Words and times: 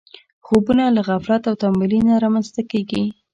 خوبونه 0.45 0.83
له 0.95 1.01
غفلت 1.09 1.43
او 1.49 1.55
تنبلي 1.61 1.99
نه 2.07 2.13
رامنځته 2.23 2.61
کېږي. 2.71 3.03